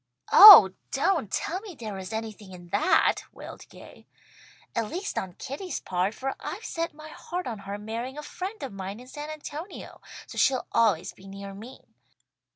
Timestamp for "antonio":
9.29-10.01